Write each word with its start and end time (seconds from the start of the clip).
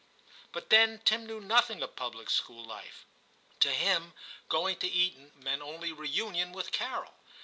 But 0.51 0.71
then 0.71 0.99
Tim 1.05 1.27
knew 1.27 1.39
nothing 1.39 1.83
of 1.83 1.95
public 1.95 2.31
school 2.31 2.63
life; 2.65 3.05
to 3.59 3.71
him 3.71 4.15
going 4.49 4.77
to 4.77 4.87
Eton 4.87 5.25
84 5.25 5.25
TIM 5.27 5.31
CHAP. 5.35 5.43
meant 5.43 5.61
only 5.61 5.91
reunion 5.93 6.53
with 6.53 6.71
Carol. 6.71 7.13